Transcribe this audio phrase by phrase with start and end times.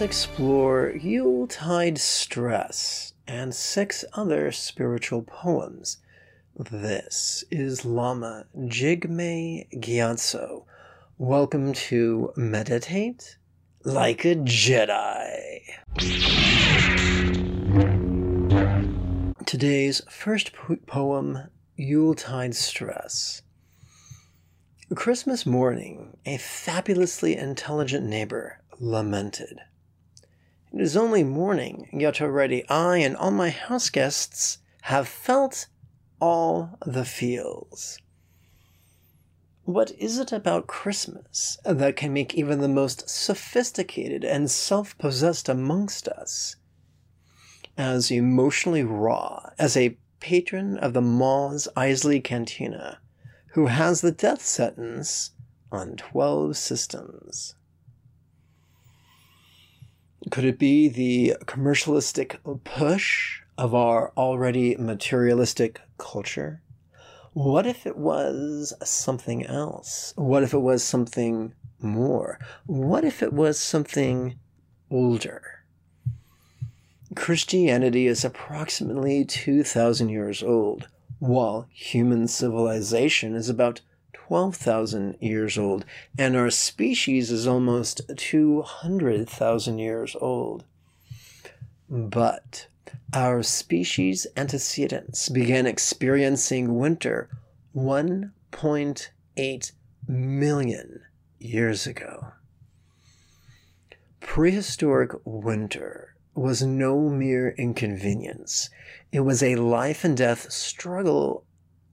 [0.00, 5.98] let's explore Yuletide Stress and six other spiritual poems.
[6.56, 10.64] This is Lama Jigme Gyatso.
[11.18, 13.36] Welcome to Meditate
[13.84, 15.60] Like a Jedi.
[19.44, 23.42] Today's first po- poem, Yuletide Stress.
[24.94, 29.60] Christmas morning, a fabulously intelligent neighbor lamented.
[30.72, 35.66] It is only morning, yet already I and all my house guests have felt
[36.20, 37.98] all the feels.
[39.64, 45.48] What is it about Christmas that can make even the most sophisticated and self possessed
[45.48, 46.56] amongst us
[47.76, 53.00] as emotionally raw as a patron of the Mos Eisley Cantina
[53.54, 55.32] who has the death sentence
[55.72, 57.54] on 12 systems.
[60.28, 66.60] Could it be the commercialistic push of our already materialistic culture?
[67.32, 70.12] What if it was something else?
[70.16, 72.38] What if it was something more?
[72.66, 74.38] What if it was something
[74.90, 75.42] older?
[77.16, 83.80] Christianity is approximately 2,000 years old while human civilization is about
[84.12, 85.84] 12,000 years old,
[86.18, 90.64] and our species is almost 200,000 years old.
[91.88, 92.66] But
[93.12, 97.28] our species antecedents began experiencing winter
[97.74, 99.72] 1.8
[100.06, 101.00] million
[101.38, 102.32] years ago.
[104.20, 108.70] Prehistoric winter was no mere inconvenience.
[109.10, 111.44] It was a life and death struggle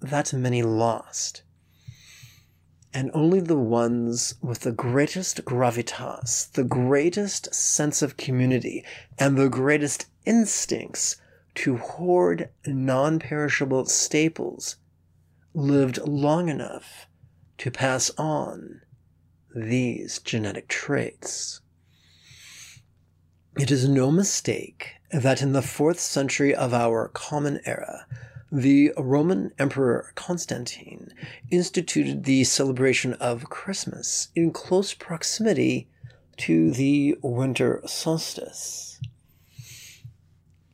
[0.00, 1.42] that many lost.
[2.96, 8.86] And only the ones with the greatest gravitas, the greatest sense of community,
[9.18, 11.16] and the greatest instincts
[11.56, 14.76] to hoard non perishable staples
[15.52, 17.06] lived long enough
[17.58, 18.80] to pass on
[19.54, 21.60] these genetic traits.
[23.58, 28.06] It is no mistake that in the fourth century of our common era,
[28.50, 31.12] the Roman Emperor Constantine
[31.50, 35.88] instituted the celebration of Christmas in close proximity
[36.36, 39.00] to the winter solstice.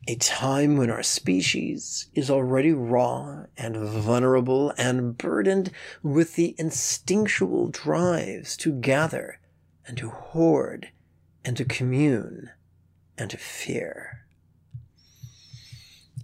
[0.07, 7.69] A time when our species is already raw and vulnerable and burdened with the instinctual
[7.69, 9.39] drives to gather
[9.87, 10.89] and to hoard
[11.45, 12.51] and to commune
[13.17, 14.22] and to fear.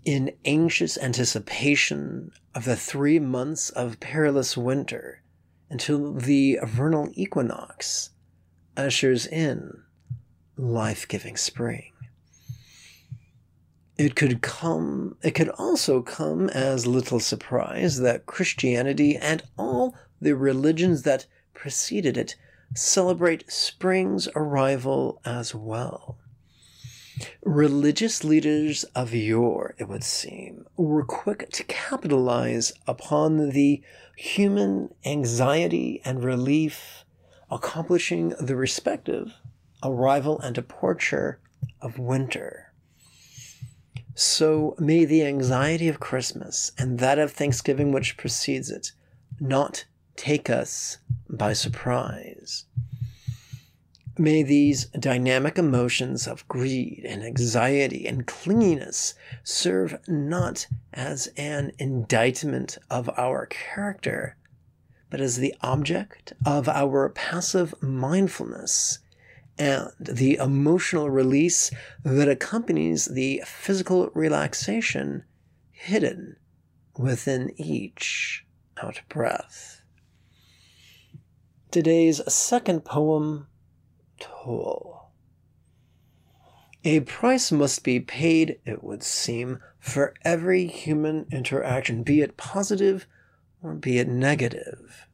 [0.06, 5.22] In anxious anticipation of the three months of perilous winter
[5.70, 8.12] until the vernal equinox
[8.76, 9.84] ushers in
[10.58, 11.92] life giving spring.
[13.98, 20.36] It could come, it could also come as little surprise that Christianity and all the
[20.36, 22.36] religions that preceded it
[22.74, 26.18] celebrate spring's arrival as well.
[27.44, 33.82] Religious leaders of yore, it would seem, were quick to capitalize upon the
[34.16, 37.06] human anxiety and relief,
[37.50, 39.34] accomplishing the respective
[39.84, 41.40] arrival and departure
[41.82, 42.74] of winter.
[44.16, 48.92] So may the anxiety of Christmas and that of Thanksgiving which precedes it
[49.40, 49.86] not
[50.18, 50.98] take us
[51.30, 52.29] by surprise.
[54.20, 59.14] May these dynamic emotions of greed and anxiety and clinginess
[59.46, 64.36] serve not as an indictment of our character,
[65.10, 69.00] but as the object of our passive mindfulness
[69.58, 71.72] and the emotional release
[72.04, 75.24] that accompanies the physical relaxation
[75.72, 76.36] hidden
[76.98, 78.46] within each
[78.84, 79.82] out breath.
[81.72, 83.48] Today's second poem
[84.20, 85.12] toll.
[86.86, 93.06] A price must be paid, it would seem, for every human interaction, be it positive
[93.62, 95.06] or be it negative.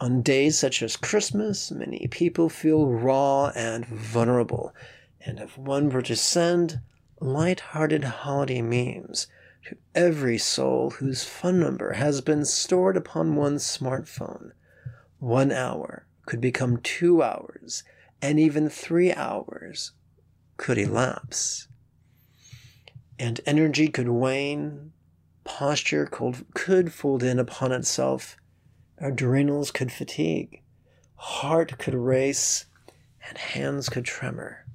[0.00, 4.74] On days such as Christmas, many people feel raw and vulnerable,
[5.20, 6.80] and if one were to send
[7.20, 9.26] light-hearted holiday memes
[9.68, 14.52] to every soul whose phone number has been stored upon one's smartphone,
[15.18, 17.84] one hour could become two hours,
[18.20, 19.92] and even three hours
[20.56, 21.68] could elapse.
[23.18, 24.92] And energy could wane,
[25.44, 28.36] posture could, could fold in upon itself,
[28.98, 30.62] adrenals could fatigue,
[31.16, 32.66] heart could race,
[33.28, 34.66] and hands could tremor.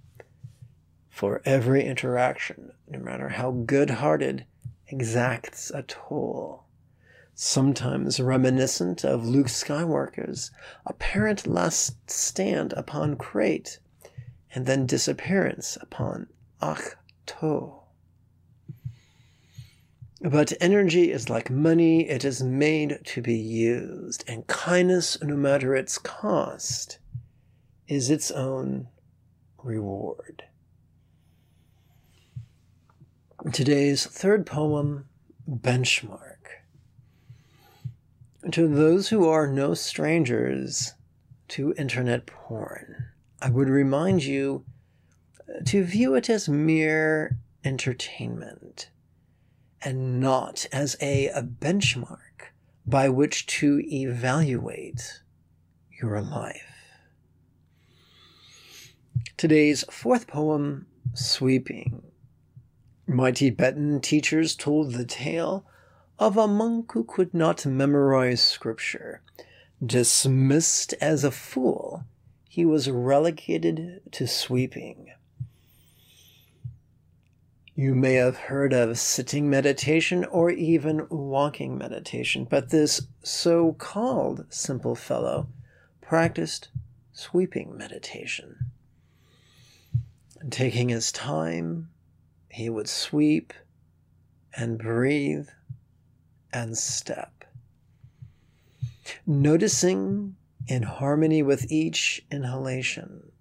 [1.17, 4.45] for every interaction, no matter how good hearted,
[4.85, 6.66] exacts a toll.
[7.39, 10.50] Sometimes reminiscent of Luke Skywalker's
[10.88, 13.78] apparent last stand upon Crait
[14.56, 16.30] and then disappearance upon
[16.63, 17.74] Ahch-To.
[20.22, 25.75] But energy is like money, it is made to be used, and kindness, no matter
[25.75, 26.98] its cost,
[27.88, 28.88] is its own
[29.63, 30.42] reward.
[33.54, 35.07] Today's third poem,
[35.48, 36.26] Benchmark.
[38.51, 40.94] To those who are no strangers
[41.49, 43.07] to internet porn,
[43.41, 44.63] I would remind you
[45.49, 48.89] uh, to view it as mere entertainment
[49.81, 52.53] and not as a, a benchmark
[52.85, 55.21] by which to evaluate
[56.01, 56.63] your life.
[59.35, 62.01] Today's fourth poem, Sweeping.
[63.07, 65.65] My Tibetan teachers told the tale
[66.19, 69.21] of a monk who could not memorize scripture.
[69.85, 72.03] Dismissed as a fool,
[72.49, 75.11] he was relegated to sweeping.
[77.75, 84.45] You may have heard of sitting meditation or even walking meditation, but this so called
[84.49, 85.47] simple fellow
[86.01, 86.69] practiced
[87.13, 88.71] sweeping meditation.
[90.49, 91.89] taking his time,
[92.49, 93.53] he would sweep
[94.55, 95.49] and breathe
[96.51, 97.45] and step.
[99.25, 100.35] Noticing
[100.67, 103.31] in harmony with each inhalation,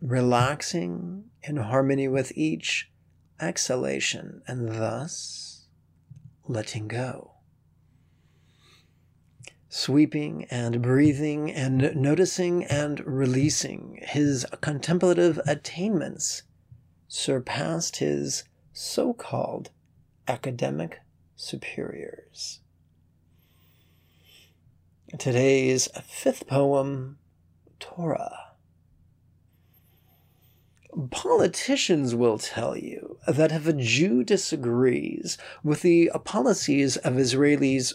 [0.00, 2.90] relaxing in harmony with each
[3.40, 5.66] exhalation and thus
[6.48, 7.32] letting go.
[9.68, 16.44] Sweeping and breathing and noticing and releasing, his contemplative attainments
[17.08, 19.70] surpassed his so called
[20.26, 21.00] academic
[21.36, 22.60] superiors.
[25.18, 27.18] Today's fifth poem,
[27.78, 28.54] Torah.
[31.10, 37.92] Politicians will tell you that if a Jew disagrees with the policies of Israelis,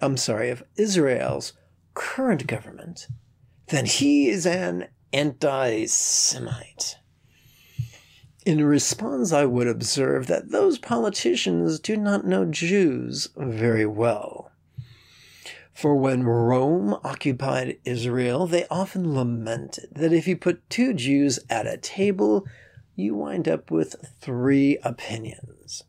[0.00, 1.54] I'm sorry, of Israel's
[1.94, 3.08] current government,
[3.68, 6.98] then he is an anti Semite.
[8.44, 14.50] In response, I would observe that those politicians do not know Jews very well.
[15.72, 21.66] For when Rome occupied Israel, they often lamented that if you put two Jews at
[21.66, 22.46] a table,
[22.96, 25.84] you wind up with three opinions.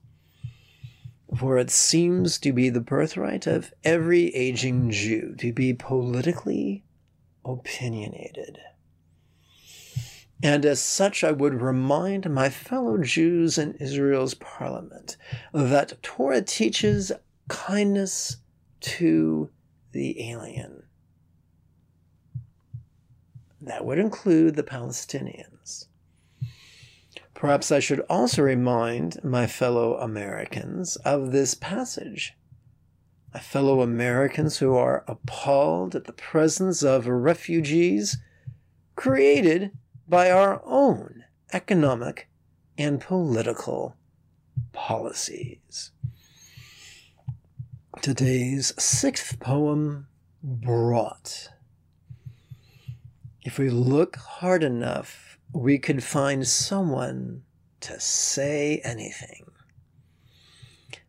[1.36, 6.84] For it seems to be the birthright of every aging Jew to be politically
[7.44, 8.60] opinionated.
[10.44, 15.16] And as such, I would remind my fellow Jews in Israel's parliament
[15.54, 17.14] that Torah teaches
[17.48, 18.38] kindness
[18.82, 19.50] to
[19.94, 20.84] the alien.
[23.62, 25.86] That would include the Palestinians.
[27.34, 32.34] Perhaps I should also remind my fellow Americans of this passage.
[33.34, 38.18] My fellow Americans who are appalled at the presence of refugees
[38.98, 39.72] created
[40.08, 42.28] by our own economic
[42.78, 43.96] and political
[44.72, 45.92] policies.
[48.02, 50.08] Today's sixth poem,
[50.44, 51.50] Brought.
[53.44, 57.44] If we look hard enough, we could find someone
[57.82, 59.46] to say anything.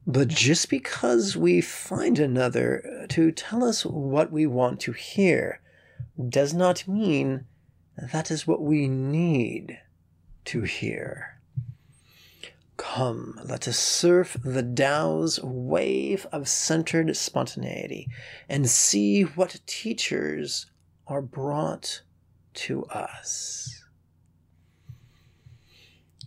[0.06, 5.60] But just because we find another to tell us what we want to hear
[6.28, 7.46] does not mean
[7.96, 9.78] that is what we need
[10.46, 11.38] to hear.
[12.76, 18.08] Come, let us surf the Tao's wave of centered spontaneity
[18.48, 20.66] and see what teachers
[21.06, 22.02] are brought
[22.54, 23.84] to us.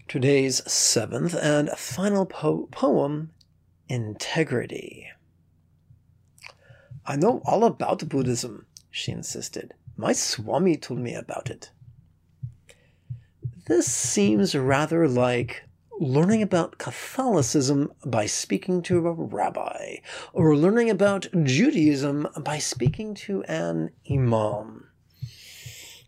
[0.08, 3.32] Today's seventh and final po- poem,
[3.90, 5.08] Integrity.
[7.06, 9.74] I know all about Buddhism, she insisted.
[10.00, 11.72] My Swami told me about it.
[13.66, 15.64] This seems rather like
[16.00, 19.96] learning about Catholicism by speaking to a rabbi,
[20.34, 24.88] or learning about Judaism by speaking to an imam.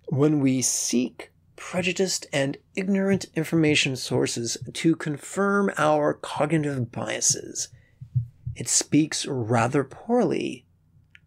[0.09, 7.69] When we seek prejudiced and ignorant information sources to confirm our cognitive biases,
[8.55, 10.67] it speaks rather poorly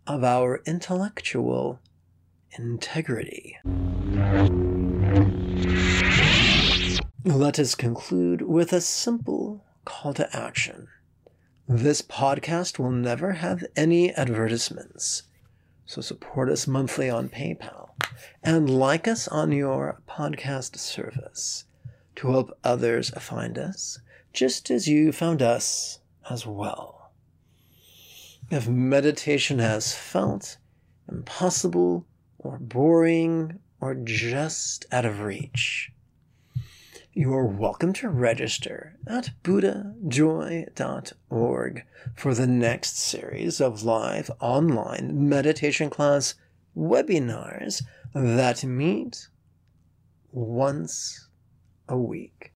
[0.06, 1.80] of our intellectual
[2.58, 3.58] integrity.
[7.24, 10.88] let us conclude with a simple call to action.
[11.68, 15.22] This podcast will never have any advertisements,
[15.86, 17.90] so support us monthly on PayPal
[18.42, 21.64] and like us on your podcast service
[22.16, 23.98] to help others find us
[24.32, 27.12] just as you found us as well.
[28.50, 30.58] If meditation has felt
[31.10, 32.06] impossible
[32.42, 35.90] or boring or just out of reach,
[37.12, 41.84] you are welcome to register at buddhajoy.org
[42.14, 46.34] for the next series of live online meditation class
[46.76, 47.82] webinars
[48.14, 49.28] that meet
[50.30, 51.28] once
[51.88, 52.52] a week.